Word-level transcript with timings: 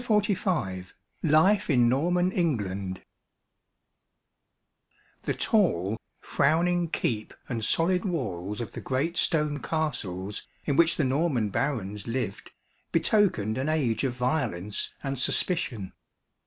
Ruskin 0.09 0.87
LIFE 1.21 1.69
IN 1.69 1.87
NORMAN 1.87 2.31
ENGLAND 2.31 3.03
The 5.21 5.35
tall, 5.35 5.99
frowning 6.19 6.87
keep 6.89 7.35
and 7.47 7.63
solid 7.63 8.03
walls 8.03 8.61
of 8.61 8.71
the 8.71 8.81
great 8.81 9.15
stone 9.17 9.59
castles, 9.59 10.47
in 10.65 10.75
which 10.75 10.95
the 10.97 11.03
Norman 11.05 11.49
barons 11.49 12.07
lived, 12.07 12.49
betokened 12.91 13.59
an 13.59 13.69
age 13.69 14.03
of 14.03 14.15
violence 14.15 14.91
and 15.03 15.19
suspicion. 15.19 15.93